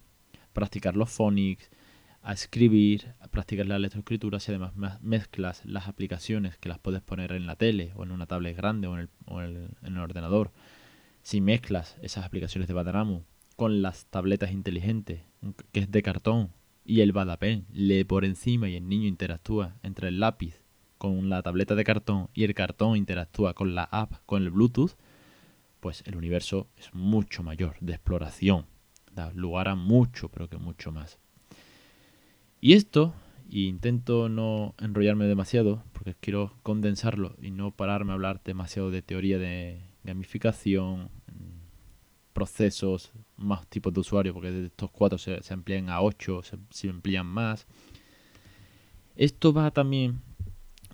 practicar 0.52 0.96
los 0.96 1.10
phonics, 1.10 1.70
a 2.22 2.32
escribir, 2.32 3.14
a 3.20 3.28
practicar 3.28 3.66
la 3.66 3.78
lectoescritura 3.78 4.40
si 4.40 4.50
además 4.50 4.72
mezclas 5.02 5.64
las 5.66 5.88
aplicaciones 5.88 6.56
que 6.56 6.70
las 6.70 6.78
puedes 6.78 7.02
poner 7.02 7.32
en 7.32 7.46
la 7.46 7.56
tele 7.56 7.92
o 7.96 8.04
en 8.04 8.12
una 8.12 8.26
tablet 8.26 8.56
grande 8.56 8.86
o 8.86 8.98
en 9.42 9.76
el 9.82 9.98
ordenador 9.98 10.50
si 11.24 11.40
mezclas 11.40 11.96
esas 12.02 12.26
aplicaciones 12.26 12.68
de 12.68 12.74
Badanamu 12.74 13.22
con 13.56 13.80
las 13.80 14.06
tabletas 14.06 14.52
inteligentes, 14.52 15.22
que 15.72 15.80
es 15.80 15.90
de 15.90 16.02
cartón, 16.02 16.52
y 16.84 17.00
el 17.00 17.12
Badapen 17.12 17.64
lee 17.72 18.04
por 18.04 18.26
encima 18.26 18.68
y 18.68 18.76
el 18.76 18.86
niño 18.86 19.08
interactúa 19.08 19.74
entre 19.82 20.08
el 20.08 20.20
lápiz 20.20 20.60
con 20.98 21.30
la 21.30 21.42
tableta 21.42 21.74
de 21.74 21.82
cartón 21.82 22.28
y 22.34 22.44
el 22.44 22.54
cartón 22.54 22.98
interactúa 22.98 23.54
con 23.54 23.74
la 23.74 23.84
app, 23.84 24.12
con 24.26 24.42
el 24.42 24.50
Bluetooth, 24.50 24.92
pues 25.80 26.02
el 26.04 26.16
universo 26.16 26.68
es 26.76 26.92
mucho 26.92 27.42
mayor 27.42 27.76
de 27.80 27.94
exploración, 27.94 28.66
da 29.10 29.32
lugar 29.32 29.68
a 29.68 29.76
mucho, 29.76 30.28
pero 30.28 30.50
que 30.50 30.58
mucho 30.58 30.92
más. 30.92 31.18
Y 32.60 32.74
esto, 32.74 33.14
y 33.48 33.68
intento 33.68 34.28
no 34.28 34.74
enrollarme 34.78 35.24
demasiado, 35.24 35.84
porque 35.94 36.14
quiero 36.20 36.52
condensarlo 36.62 37.34
y 37.40 37.50
no 37.50 37.70
pararme 37.70 38.12
a 38.12 38.14
hablar 38.14 38.42
demasiado 38.44 38.90
de 38.90 39.00
teoría 39.00 39.38
de 39.38 39.93
gamificación, 40.04 41.10
procesos, 42.32 43.12
más 43.36 43.66
tipos 43.68 43.92
de 43.92 44.00
usuarios, 44.00 44.34
porque 44.34 44.50
de 44.50 44.66
estos 44.66 44.90
cuatro 44.90 45.18
se, 45.18 45.42
se 45.42 45.54
amplían 45.54 45.88
a 45.88 46.00
ocho, 46.00 46.42
se, 46.42 46.58
se, 46.70 46.90
amplían 46.90 47.26
más. 47.26 47.66
Esto 49.16 49.52
va 49.52 49.70
también 49.70 50.20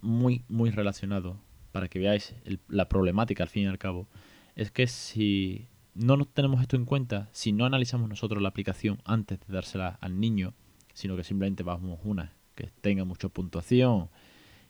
muy, 0.02 0.44
muy 0.48 0.70
relacionado, 0.70 1.40
para 1.72 1.88
que 1.88 1.98
veáis 1.98 2.34
la 2.68 2.88
problemática 2.88 3.42
al 3.42 3.48
fin 3.48 3.64
y 3.64 3.66
al 3.66 3.78
cabo, 3.78 4.08
es 4.56 4.70
que 4.70 4.86
si 4.86 5.68
no 5.94 6.16
nos 6.16 6.28
tenemos 6.28 6.60
esto 6.60 6.76
en 6.76 6.84
cuenta, 6.84 7.28
si 7.32 7.52
no 7.52 7.64
analizamos 7.64 8.08
nosotros 8.08 8.42
la 8.42 8.48
aplicación 8.48 9.00
antes 9.04 9.40
de 9.40 9.52
dársela 9.52 9.98
al 10.00 10.20
niño, 10.20 10.54
sino 10.92 11.16
que 11.16 11.24
simplemente 11.24 11.62
bajamos 11.62 12.00
una 12.04 12.32
que 12.54 12.70
tenga 12.80 13.04
mucha 13.04 13.28
puntuación, 13.28 14.10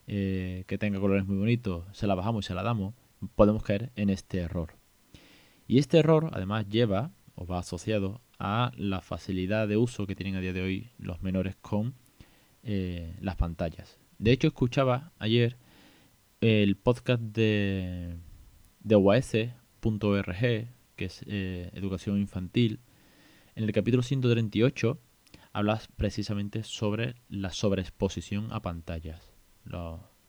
eh, 0.06 0.64
que 0.66 0.78
tenga 0.78 1.00
colores 1.00 1.26
muy 1.26 1.36
bonitos, 1.36 1.84
se 1.92 2.06
la 2.06 2.14
bajamos 2.14 2.44
y 2.44 2.48
se 2.48 2.54
la 2.54 2.62
damos, 2.62 2.94
podemos 3.34 3.62
caer 3.62 3.92
en 3.96 4.10
este 4.10 4.38
error. 4.38 4.76
Y 5.66 5.78
este 5.78 5.98
error 5.98 6.30
además 6.32 6.68
lleva 6.68 7.12
o 7.34 7.46
va 7.46 7.58
asociado 7.58 8.20
a 8.38 8.72
la 8.76 9.00
facilidad 9.00 9.68
de 9.68 9.76
uso 9.76 10.06
que 10.06 10.14
tienen 10.14 10.36
a 10.36 10.40
día 10.40 10.52
de 10.52 10.62
hoy 10.62 10.90
los 10.98 11.22
menores 11.22 11.56
con 11.56 11.94
eh, 12.62 13.16
las 13.20 13.36
pantallas. 13.36 13.98
De 14.18 14.32
hecho, 14.32 14.48
escuchaba 14.48 15.12
ayer 15.18 15.56
el 16.40 16.76
podcast 16.76 17.22
de, 17.22 18.16
de 18.80 18.94
OAS.org, 18.94 20.38
que 20.96 21.04
es 21.04 21.22
eh, 21.26 21.70
Educación 21.74 22.18
Infantil. 22.18 22.80
En 23.54 23.64
el 23.64 23.72
capítulo 23.72 24.02
138 24.02 24.98
hablas 25.52 25.88
precisamente 25.88 26.62
sobre 26.62 27.14
la 27.28 27.50
sobreexposición 27.50 28.52
a 28.52 28.60
pantallas. 28.60 29.32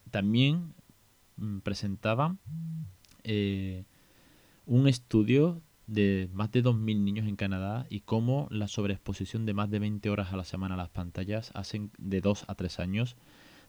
también 0.09 0.73
mm, 1.41 1.59
presentaban 1.59 2.39
eh, 3.23 3.83
un 4.65 4.87
estudio 4.87 5.61
de 5.87 6.29
más 6.33 6.51
de 6.51 6.63
2.000 6.63 7.01
niños 7.01 7.27
en 7.27 7.35
Canadá 7.35 7.85
y 7.89 7.99
cómo 7.99 8.47
la 8.49 8.67
sobreexposición 8.67 9.45
de 9.45 9.53
más 9.53 9.69
de 9.69 9.79
20 9.79 10.09
horas 10.09 10.31
a 10.31 10.37
la 10.37 10.45
semana 10.45 10.75
a 10.75 10.77
las 10.77 10.89
pantallas 10.89 11.51
hacen 11.53 11.91
de 11.97 12.21
2 12.21 12.45
a 12.47 12.55
3 12.55 12.79
años 12.79 13.17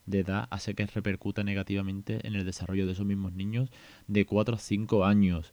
de 0.06 0.20
edad 0.20 0.46
hace 0.50 0.74
que 0.74 0.86
repercuta 0.86 1.44
negativamente 1.44 2.26
en 2.26 2.34
el 2.34 2.44
desarrollo 2.44 2.86
de 2.86 2.92
esos 2.92 3.06
mismos 3.06 3.32
niños 3.32 3.70
de 4.06 4.24
4 4.24 4.56
a 4.56 4.58
5 4.58 5.04
años. 5.04 5.52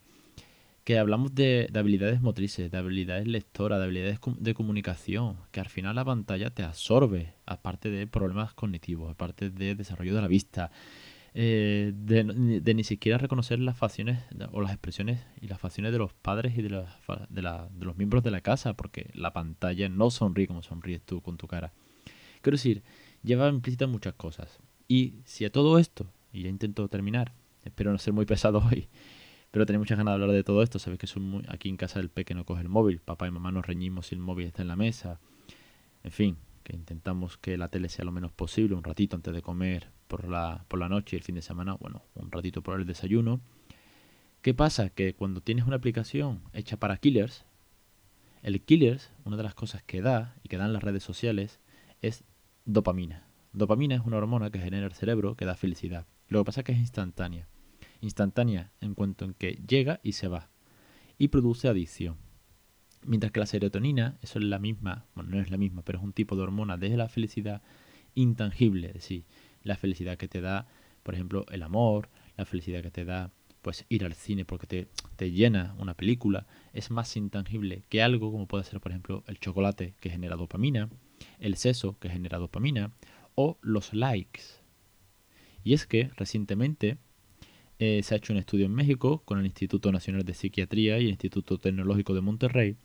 Que 0.84 0.98
hablamos 0.98 1.34
de, 1.34 1.68
de 1.70 1.78
habilidades 1.78 2.20
motrices, 2.20 2.70
de 2.70 2.78
habilidades 2.78 3.26
lectoras, 3.26 3.78
de 3.78 3.84
habilidades 3.84 4.18
de 4.38 4.54
comunicación, 4.54 5.36
que 5.50 5.60
al 5.60 5.68
final 5.68 5.96
la 5.96 6.04
pantalla 6.04 6.50
te 6.50 6.62
absorbe, 6.62 7.34
aparte 7.46 7.90
de 7.90 8.06
problemas 8.06 8.54
cognitivos, 8.54 9.10
aparte 9.10 9.50
de 9.50 9.74
desarrollo 9.74 10.14
de 10.14 10.22
la 10.22 10.28
vista, 10.28 10.70
eh, 11.34 11.92
de, 11.94 12.74
ni 12.74 12.84
siquiera 12.84 13.18
reconocer 13.18 13.60
las 13.60 13.76
facciones 13.76 14.20
o 14.52 14.60
las 14.60 14.72
expresiones 14.72 15.24
y 15.40 15.46
las 15.46 15.60
facciones 15.60 15.92
de 15.92 15.98
los 15.98 16.12
padres 16.12 16.58
y 16.58 16.62
de, 16.62 16.68
de, 16.68 16.86
de, 17.28 17.84
los 17.84 17.96
miembros 17.96 18.24
de 18.24 18.30
la 18.30 18.40
casa, 18.40 18.74
porque 18.74 19.10
la 19.14 19.32
pantalla 19.32 19.88
no 19.88 20.10
sonríe 20.10 20.46
como 20.46 20.62
sonríes 20.62 21.02
tú 21.02 21.20
con 21.22 21.36
tu 21.36 21.46
cara. 21.46 21.72
Quiero 22.42 22.56
decir, 22.56 22.82
lleva 23.22 23.48
implícitas 23.48 23.88
muchas 23.88 24.14
cosas. 24.14 24.58
Y 24.88 25.20
si 25.24 25.44
a 25.44 25.52
todo 25.52 25.78
esto, 25.78 26.12
y 26.32 26.42
ya 26.42 26.48
intento 26.48 26.88
terminar, 26.88 27.32
espero 27.64 27.92
no 27.92 27.98
ser 27.98 28.12
muy 28.12 28.26
pesado 28.26 28.62
hoy, 28.70 28.88
pero 29.50 29.66
tengo 29.66 29.80
muchas 29.80 29.98
ganas 29.98 30.12
de 30.12 30.14
hablar 30.14 30.30
de 30.30 30.44
todo 30.44 30.62
esto, 30.62 30.78
sabéis 30.78 31.00
que 31.00 31.06
soy 31.06 31.22
muy, 31.22 31.44
aquí 31.48 31.68
en 31.68 31.76
casa 31.76 32.00
el 32.00 32.08
pequeño 32.08 32.44
coge 32.44 32.62
el 32.62 32.68
móvil, 32.68 33.00
papá 33.00 33.26
y 33.28 33.30
mamá 33.30 33.52
nos 33.52 33.66
reñimos 33.66 34.08
si 34.08 34.14
el 34.14 34.20
móvil 34.20 34.46
está 34.46 34.62
en 34.62 34.68
la 34.68 34.76
mesa, 34.76 35.20
en 36.02 36.12
fin, 36.12 36.36
intentamos 36.74 37.38
que 37.38 37.56
la 37.56 37.68
tele 37.68 37.88
sea 37.88 38.04
lo 38.04 38.12
menos 38.12 38.32
posible, 38.32 38.74
un 38.74 38.84
ratito 38.84 39.16
antes 39.16 39.34
de 39.34 39.42
comer 39.42 39.90
por 40.08 40.28
la, 40.28 40.64
por 40.68 40.78
la 40.78 40.88
noche 40.88 41.16
y 41.16 41.18
el 41.18 41.22
fin 41.22 41.34
de 41.34 41.42
semana, 41.42 41.74
bueno, 41.74 42.02
un 42.14 42.30
ratito 42.30 42.62
por 42.62 42.78
el 42.78 42.86
desayuno. 42.86 43.40
¿Qué 44.42 44.54
pasa? 44.54 44.90
Que 44.90 45.14
cuando 45.14 45.40
tienes 45.40 45.66
una 45.66 45.76
aplicación 45.76 46.42
hecha 46.52 46.78
para 46.78 46.96
killers, 46.96 47.44
el 48.42 48.60
killers, 48.62 49.12
una 49.24 49.36
de 49.36 49.42
las 49.42 49.54
cosas 49.54 49.82
que 49.82 50.00
da 50.00 50.34
y 50.42 50.48
que 50.48 50.56
dan 50.56 50.72
las 50.72 50.82
redes 50.82 51.02
sociales, 51.02 51.60
es 52.00 52.24
dopamina. 52.64 53.26
Dopamina 53.52 53.96
es 53.96 54.02
una 54.02 54.16
hormona 54.16 54.50
que 54.50 54.60
genera 54.60 54.86
el 54.86 54.94
cerebro 54.94 55.36
que 55.36 55.44
da 55.44 55.56
felicidad. 55.56 56.06
Lo 56.28 56.40
que 56.40 56.46
pasa 56.46 56.60
es 56.60 56.64
que 56.64 56.72
es 56.72 56.78
instantánea. 56.78 57.48
Instantánea 58.00 58.72
en 58.80 58.94
cuanto 58.94 59.24
en 59.24 59.34
que 59.34 59.60
llega 59.66 60.00
y 60.02 60.12
se 60.12 60.28
va. 60.28 60.48
Y 61.18 61.28
produce 61.28 61.68
adicción. 61.68 62.16
Mientras 63.04 63.32
que 63.32 63.40
la 63.40 63.46
serotonina, 63.46 64.18
eso 64.22 64.38
es 64.38 64.44
la 64.44 64.58
misma, 64.58 65.06
bueno, 65.14 65.30
no 65.30 65.40
es 65.40 65.50
la 65.50 65.56
misma, 65.56 65.82
pero 65.82 65.98
es 65.98 66.04
un 66.04 66.12
tipo 66.12 66.36
de 66.36 66.42
hormona 66.42 66.76
de 66.76 66.96
la 66.96 67.08
felicidad 67.08 67.62
intangible, 68.14 68.88
es 68.88 68.94
decir, 68.94 69.24
la 69.62 69.76
felicidad 69.76 70.18
que 70.18 70.28
te 70.28 70.40
da, 70.40 70.66
por 71.02 71.14
ejemplo, 71.14 71.46
el 71.50 71.62
amor, 71.62 72.10
la 72.36 72.44
felicidad 72.44 72.82
que 72.82 72.90
te 72.90 73.04
da 73.04 73.30
pues 73.62 73.84
ir 73.88 74.04
al 74.04 74.14
cine 74.14 74.44
porque 74.44 74.66
te, 74.66 74.88
te, 75.16 75.32
llena 75.32 75.74
una 75.78 75.94
película, 75.94 76.46
es 76.72 76.90
más 76.90 77.14
intangible 77.16 77.82
que 77.88 78.02
algo 78.02 78.32
como 78.32 78.46
puede 78.46 78.64
ser, 78.64 78.80
por 78.80 78.92
ejemplo, 78.92 79.22
el 79.26 79.38
chocolate 79.38 79.94
que 80.00 80.10
genera 80.10 80.36
dopamina, 80.36 80.88
el 81.38 81.56
seso 81.56 81.98
que 81.98 82.08
genera 82.08 82.38
dopamina 82.38 82.92
o 83.34 83.58
los 83.60 83.92
likes. 83.92 84.42
Y 85.62 85.74
es 85.74 85.86
que 85.86 86.10
recientemente 86.16 86.96
eh, 87.78 88.02
se 88.02 88.14
ha 88.14 88.18
hecho 88.18 88.32
un 88.32 88.38
estudio 88.38 88.66
en 88.66 88.74
México 88.74 89.22
con 89.24 89.38
el 89.38 89.46
Instituto 89.46 89.92
Nacional 89.92 90.24
de 90.24 90.34
Psiquiatría 90.34 90.98
y 90.98 91.04
el 91.04 91.10
Instituto 91.10 91.58
Tecnológico 91.58 92.14
de 92.14 92.20
Monterrey 92.20 92.76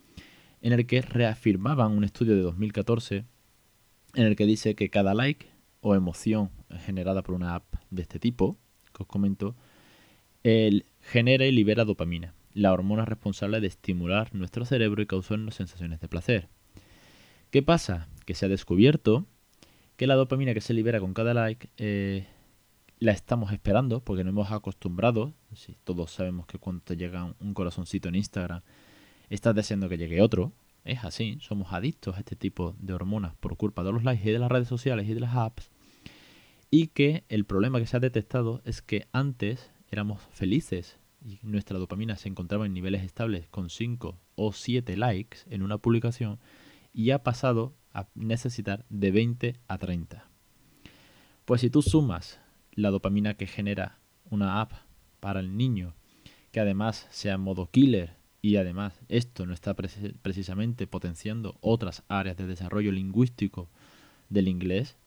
en 0.65 0.73
el 0.73 0.87
que 0.87 0.99
reafirmaban 1.03 1.91
un 1.91 2.03
estudio 2.03 2.35
de 2.35 2.41
2014 2.41 3.23
en 4.15 4.23
el 4.23 4.35
que 4.35 4.47
dice 4.47 4.73
que 4.73 4.89
cada 4.89 5.13
like 5.13 5.45
o 5.79 5.93
emoción 5.93 6.49
generada 6.79 7.21
por 7.21 7.35
una 7.35 7.53
app 7.53 7.75
de 7.91 8.01
este 8.01 8.17
tipo, 8.17 8.57
que 8.91 9.03
os 9.03 9.07
comento, 9.07 9.55
el 10.41 10.87
genera 11.01 11.45
y 11.45 11.51
libera 11.51 11.85
dopamina, 11.85 12.33
la 12.55 12.73
hormona 12.73 13.05
responsable 13.05 13.61
de 13.61 13.67
estimular 13.67 14.33
nuestro 14.33 14.65
cerebro 14.65 15.03
y 15.03 15.05
causarnos 15.05 15.53
sensaciones 15.53 15.99
de 15.99 16.07
placer. 16.07 16.49
¿Qué 17.51 17.61
pasa? 17.61 18.07
Que 18.25 18.33
se 18.33 18.47
ha 18.47 18.49
descubierto 18.49 19.27
que 19.97 20.07
la 20.07 20.15
dopamina 20.15 20.55
que 20.55 20.61
se 20.61 20.73
libera 20.73 20.99
con 20.99 21.13
cada 21.13 21.35
like 21.35 21.69
eh, 21.77 22.25
la 22.97 23.11
estamos 23.11 23.51
esperando 23.51 24.03
porque 24.03 24.23
no 24.23 24.31
hemos 24.31 24.51
acostumbrado. 24.51 25.31
Si 25.53 25.75
todos 25.83 26.09
sabemos 26.09 26.47
que 26.47 26.57
cuando 26.57 26.81
te 26.81 26.97
llega 26.97 27.35
un 27.39 27.53
corazoncito 27.53 28.09
en 28.09 28.15
Instagram, 28.15 28.63
estás 29.29 29.55
deseando 29.55 29.89
que 29.89 29.97
llegue 29.97 30.21
otro. 30.21 30.53
Es 30.83 31.03
así, 31.03 31.37
somos 31.41 31.73
adictos 31.73 32.15
a 32.15 32.19
este 32.19 32.35
tipo 32.35 32.75
de 32.79 32.93
hormonas 32.93 33.35
por 33.35 33.57
culpa 33.57 33.83
de 33.83 33.91
los 33.91 34.03
likes 34.03 34.29
y 34.29 34.31
de 34.31 34.39
las 34.39 34.51
redes 34.51 34.67
sociales 34.67 35.07
y 35.07 35.13
de 35.13 35.19
las 35.19 35.35
apps. 35.35 35.69
Y 36.69 36.87
que 36.87 37.23
el 37.29 37.45
problema 37.45 37.79
que 37.79 37.87
se 37.87 37.97
ha 37.97 37.99
detectado 37.99 38.61
es 38.65 38.81
que 38.81 39.07
antes 39.11 39.71
éramos 39.89 40.21
felices 40.31 40.97
y 41.25 41.39
nuestra 41.41 41.79
dopamina 41.79 42.17
se 42.17 42.29
encontraba 42.29 42.65
en 42.65 42.73
niveles 42.73 43.03
estables 43.03 43.47
con 43.47 43.69
5 43.69 44.19
o 44.35 44.53
7 44.53 44.97
likes 44.97 45.39
en 45.49 45.63
una 45.63 45.79
publicación 45.79 46.39
y 46.93 47.09
ha 47.11 47.23
pasado 47.23 47.73
a 47.93 48.07
necesitar 48.13 48.85
de 48.89 49.11
20 49.11 49.55
a 49.67 49.77
30. 49.77 50.29
Pues 51.45 51.61
si 51.61 51.69
tú 51.69 51.81
sumas 51.81 52.39
la 52.73 52.91
dopamina 52.91 53.35
que 53.35 53.47
genera 53.47 53.99
una 54.29 54.61
app 54.61 54.73
para 55.19 55.39
el 55.39 55.57
niño, 55.57 55.95
que 56.51 56.59
además 56.59 57.07
sea 57.09 57.37
modo 57.37 57.69
killer 57.71 58.15
y 58.45 58.57
además 58.57 59.01
esto 59.09 59.47
no 59.47 59.55
está 59.55 59.73
precisamente 59.73 60.85
potenciando 60.85 61.57
otras 61.61 62.03
áreas 62.09 62.37
de 62.37 62.45
desarrollo 62.45 62.91
lingüístico 62.91 63.71
del 64.29 64.47
inglés, 64.47 64.97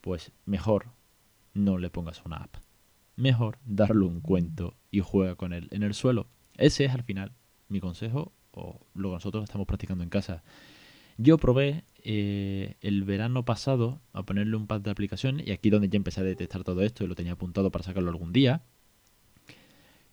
pues 0.00 0.32
mejor 0.46 0.86
no 1.52 1.76
le 1.76 1.90
pongas 1.90 2.24
una 2.24 2.36
app. 2.38 2.56
Mejor 3.16 3.58
darle 3.66 4.06
un 4.06 4.22
cuento 4.22 4.78
y 4.90 5.00
juega 5.00 5.34
con 5.34 5.52
él 5.52 5.68
en 5.72 5.82
el 5.82 5.92
suelo. 5.92 6.28
Ese 6.56 6.86
es 6.86 6.92
al 6.92 7.02
final 7.02 7.32
mi 7.68 7.80
consejo 7.80 8.32
o 8.52 8.80
lo 8.94 9.10
que 9.10 9.14
nosotros 9.16 9.44
estamos 9.44 9.66
practicando 9.66 10.02
en 10.02 10.08
casa. 10.08 10.42
Yo 11.18 11.36
probé 11.36 11.84
eh, 12.02 12.76
el 12.80 13.04
verano 13.04 13.44
pasado 13.44 14.00
a 14.14 14.22
ponerle 14.22 14.56
un 14.56 14.66
par 14.66 14.80
de 14.80 14.90
aplicaciones 14.90 15.46
y 15.46 15.50
aquí 15.50 15.68
donde 15.68 15.90
ya 15.90 15.98
empecé 15.98 16.22
a 16.22 16.24
detectar 16.24 16.64
todo 16.64 16.80
esto 16.80 17.04
y 17.04 17.08
lo 17.08 17.14
tenía 17.14 17.32
apuntado 17.32 17.70
para 17.70 17.84
sacarlo 17.84 18.08
algún 18.08 18.32
día, 18.32 18.62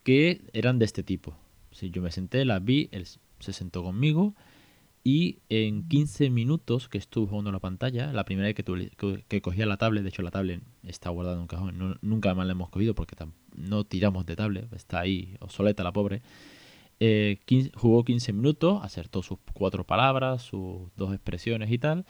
que 0.04 0.42
eran 0.52 0.80
de 0.80 0.86
este 0.86 1.02
tipo. 1.02 1.38
Yo 1.82 2.02
me 2.02 2.12
senté, 2.12 2.46
las 2.46 2.64
vi, 2.64 2.90
él 2.92 3.06
se 3.40 3.54
sentó 3.54 3.84
conmigo 3.84 4.36
y 5.04 5.40
en 5.48 5.88
15 5.88 6.30
minutos 6.30 6.90
que 6.90 6.98
estuve 6.98 7.30
jugando 7.30 7.50
la 7.54 7.60
pantalla, 7.60 8.12
la 8.12 8.26
primera 8.26 8.48
vez 8.48 8.56
que, 8.56 9.24
que, 9.26 9.42
cogía 9.42 9.66
la 9.66 9.78
tablet, 9.78 10.04
de 10.04 10.10
hecho 10.10 10.22
la 10.22 10.32
tablet 10.32 10.62
está 10.84 11.10
guardada 11.12 11.38
en 11.38 11.44
un 11.44 11.48
cajón, 11.48 11.98
nunca 12.02 12.34
más 12.36 12.46
la 12.46 12.52
hemos 12.52 12.70
cogido 12.70 12.94
porque 12.94 13.16
no 13.56 13.86
tiramos 13.86 14.26
de 14.26 14.36
tablet, 14.36 14.74
está 14.74 15.00
ahí 15.00 15.38
obsoleta 15.40 15.82
la 15.84 15.94
pobre. 15.94 16.22
Eh, 17.00 17.40
jugó 17.76 18.04
15 18.04 18.34
minutos, 18.34 18.84
acertó 18.84 19.24
sus 19.24 19.38
cuatro 19.54 19.86
palabras, 19.86 20.42
sus 20.42 20.94
dos 20.98 21.14
expresiones 21.14 21.72
y 21.72 21.78
tal. 21.78 22.06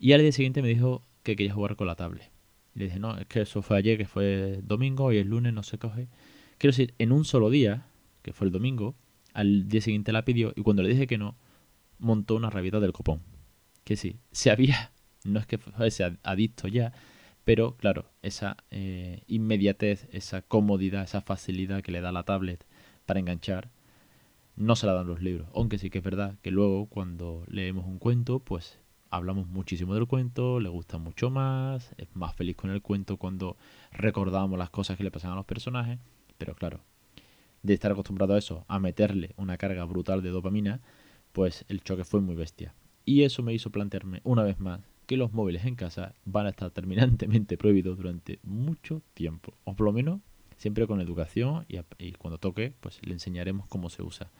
Y 0.00 0.12
al 0.12 0.20
día 0.20 0.32
siguiente 0.32 0.60
me 0.60 0.68
dijo 0.70 1.04
que 1.22 1.36
quería 1.36 1.54
jugar 1.54 1.76
con 1.76 1.86
la 1.86 1.94
tablet. 1.94 2.32
Y 2.74 2.80
le 2.80 2.84
dije, 2.86 2.98
no, 2.98 3.16
es 3.16 3.26
que 3.26 3.42
eso 3.42 3.62
fue 3.62 3.78
ayer, 3.78 3.96
que 3.96 4.06
fue 4.06 4.58
domingo, 4.64 5.12
y 5.12 5.18
el 5.18 5.28
lunes 5.28 5.52
no 5.52 5.62
se 5.62 5.78
coge. 5.78 6.08
Quiero 6.58 6.72
decir, 6.72 6.94
en 6.98 7.12
un 7.12 7.24
solo 7.24 7.48
día, 7.48 7.86
que 8.24 8.32
fue 8.32 8.46
el 8.46 8.52
domingo, 8.52 8.96
al 9.34 9.68
día 9.68 9.82
siguiente 9.82 10.12
la 10.12 10.24
pidió 10.24 10.52
y 10.56 10.62
cuando 10.62 10.82
le 10.82 10.88
dije 10.88 11.06
que 11.06 11.18
no, 11.18 11.36
montó 11.98 12.34
una 12.34 12.50
rabita 12.50 12.80
del 12.80 12.92
copón. 12.92 13.20
Que 13.84 13.96
sí, 13.96 14.18
se 14.32 14.50
había, 14.50 14.92
no 15.24 15.38
es 15.38 15.46
que 15.46 15.58
fuese 15.58 16.18
adicto 16.22 16.66
ya, 16.66 16.92
pero 17.44 17.76
claro, 17.76 18.10
esa 18.22 18.56
eh, 18.70 19.22
inmediatez, 19.26 20.08
esa 20.10 20.40
comodidad, 20.42 21.04
esa 21.04 21.20
facilidad 21.20 21.82
que 21.82 21.92
le 21.92 22.00
da 22.00 22.10
la 22.10 22.24
tablet 22.24 22.64
para 23.04 23.20
enganchar, 23.20 23.70
no 24.56 24.74
se 24.74 24.86
la 24.86 24.94
dan 24.94 25.06
los 25.06 25.20
libros. 25.20 25.48
Aunque 25.54 25.78
sí 25.78 25.90
que 25.90 25.98
es 25.98 26.04
verdad 26.04 26.38
que 26.40 26.50
luego 26.50 26.86
cuando 26.86 27.44
leemos 27.46 27.84
un 27.84 27.98
cuento, 27.98 28.40
pues 28.40 28.80
hablamos 29.10 29.46
muchísimo 29.48 29.94
del 29.94 30.06
cuento, 30.06 30.60
le 30.60 30.70
gusta 30.70 30.96
mucho 30.96 31.28
más, 31.28 31.94
es 31.98 32.08
más 32.14 32.34
feliz 32.34 32.56
con 32.56 32.70
el 32.70 32.80
cuento 32.80 33.18
cuando 33.18 33.58
recordamos 33.92 34.58
las 34.58 34.70
cosas 34.70 34.96
que 34.96 35.04
le 35.04 35.10
pasan 35.10 35.32
a 35.32 35.36
los 35.36 35.44
personajes. 35.44 35.98
Pero 36.38 36.54
claro, 36.54 36.80
de 37.64 37.74
estar 37.74 37.90
acostumbrado 37.90 38.34
a 38.34 38.38
eso, 38.38 38.64
a 38.68 38.78
meterle 38.78 39.32
una 39.36 39.56
carga 39.56 39.84
brutal 39.84 40.22
de 40.22 40.28
dopamina, 40.28 40.80
pues 41.32 41.64
el 41.68 41.82
choque 41.82 42.04
fue 42.04 42.20
muy 42.20 42.36
bestia. 42.36 42.74
Y 43.04 43.22
eso 43.22 43.42
me 43.42 43.54
hizo 43.54 43.70
plantearme 43.70 44.20
una 44.22 44.44
vez 44.44 44.60
más 44.60 44.80
que 45.06 45.16
los 45.16 45.32
móviles 45.32 45.64
en 45.64 45.74
casa 45.74 46.14
van 46.24 46.46
a 46.46 46.50
estar 46.50 46.70
terminantemente 46.70 47.56
prohibidos 47.58 47.96
durante 47.96 48.38
mucho 48.42 49.02
tiempo. 49.14 49.54
O 49.64 49.74
por 49.74 49.86
lo 49.86 49.92
menos 49.92 50.20
siempre 50.58 50.86
con 50.86 51.00
educación 51.00 51.64
y, 51.98 52.12
cuando 52.12 52.38
toque, 52.38 52.74
pues 52.80 53.00
le 53.02 53.14
enseñaremos 53.14 53.66
cómo 53.66 53.88
se 53.88 54.02
usa. 54.02 54.30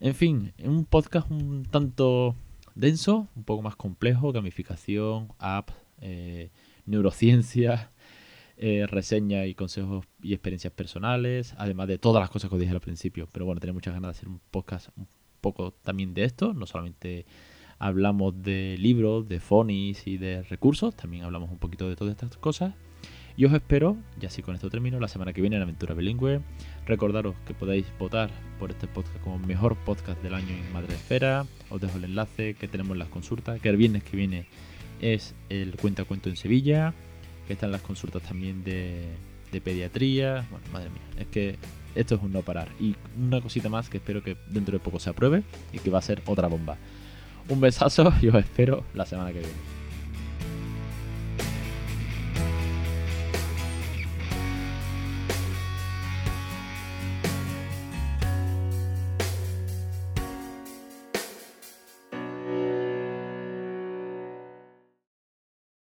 En 0.00 0.14
fin, 0.14 0.52
un 0.64 0.86
podcast 0.86 1.30
un 1.30 1.64
tanto 1.64 2.34
denso, 2.74 3.28
un 3.36 3.44
poco 3.44 3.62
más 3.62 3.76
complejo, 3.76 4.32
gamificación, 4.32 5.28
app, 5.38 5.70
eh, 6.00 6.50
neurociencia, 6.86 7.90
eh, 8.58 8.86
reseña 8.88 9.46
y 9.46 9.54
consejos 9.54 10.04
y 10.20 10.34
experiencias 10.34 10.72
personales, 10.72 11.54
además 11.58 11.88
de 11.88 11.98
todas 11.98 12.20
las 12.20 12.28
cosas 12.28 12.50
que 12.50 12.56
os 12.56 12.60
dije 12.60 12.72
al 12.72 12.80
principio. 12.80 13.28
Pero 13.32 13.46
bueno, 13.46 13.60
tenía 13.60 13.72
muchas 13.72 13.94
ganas 13.94 14.08
de 14.08 14.18
hacer 14.18 14.28
un 14.28 14.40
podcast 14.50 14.88
un 14.96 15.06
poco 15.40 15.72
también 15.82 16.12
de 16.12 16.24
esto, 16.24 16.52
no 16.52 16.66
solamente 16.66 17.24
hablamos 17.78 18.42
de 18.42 18.76
libros, 18.78 19.28
de 19.28 19.38
phonies 19.38 20.06
y 20.06 20.18
de 20.18 20.42
recursos, 20.42 20.96
también 20.96 21.22
hablamos 21.22 21.50
un 21.50 21.58
poquito 21.58 21.88
de 21.88 21.96
todas 21.96 22.12
estas 22.12 22.36
cosas. 22.36 22.74
Y 23.36 23.44
os 23.44 23.52
espero, 23.52 23.96
ya 24.18 24.26
así 24.26 24.42
con 24.42 24.56
esto 24.56 24.68
termino, 24.68 24.98
la 24.98 25.06
semana 25.06 25.32
que 25.32 25.40
viene 25.40 25.54
en 25.54 25.62
Aventura 25.62 25.94
Bilingüe. 25.94 26.40
Recordaros 26.86 27.36
que 27.46 27.54
podéis 27.54 27.86
votar 27.96 28.30
por 28.58 28.72
este 28.72 28.88
podcast 28.88 29.16
como 29.20 29.38
mejor 29.38 29.76
podcast 29.76 30.20
del 30.24 30.34
año 30.34 30.48
en 30.48 30.72
Madre 30.72 30.94
Esfera. 30.94 31.46
Os 31.70 31.80
dejo 31.80 31.98
el 31.98 32.04
enlace 32.04 32.54
que 32.54 32.66
tenemos 32.66 32.96
las 32.96 33.06
consultas, 33.06 33.60
que 33.60 33.68
el 33.68 33.76
viernes 33.76 34.02
que 34.02 34.16
viene 34.16 34.46
es 35.00 35.36
el 35.50 35.76
cuenta 35.76 36.02
cuento 36.02 36.28
en 36.28 36.36
Sevilla, 36.36 36.94
que 37.48 37.54
están 37.54 37.72
las 37.72 37.80
consultas 37.80 38.22
también 38.22 38.62
de, 38.62 39.08
de 39.50 39.60
pediatría. 39.60 40.46
Bueno, 40.50 40.66
madre 40.72 40.90
mía, 40.90 41.02
es 41.18 41.26
que 41.26 41.58
esto 41.94 42.14
es 42.14 42.22
un 42.22 42.32
no 42.32 42.42
parar. 42.42 42.68
Y 42.78 42.94
una 43.18 43.40
cosita 43.40 43.68
más 43.68 43.88
que 43.88 43.96
espero 43.96 44.22
que 44.22 44.36
dentro 44.48 44.72
de 44.72 44.78
poco 44.78 45.00
se 45.00 45.10
apruebe 45.10 45.42
y 45.72 45.80
que 45.80 45.90
va 45.90 45.98
a 45.98 46.02
ser 46.02 46.22
otra 46.26 46.46
bomba. 46.46 46.76
Un 47.48 47.60
besazo 47.60 48.12
y 48.22 48.28
os 48.28 48.36
espero 48.36 48.84
la 48.94 49.06
semana 49.06 49.32
que 49.32 49.40
viene. 49.40 49.77